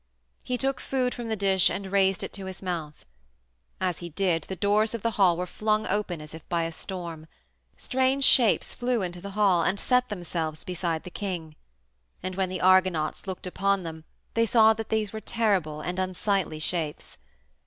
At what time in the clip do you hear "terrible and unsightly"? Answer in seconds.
15.21-16.57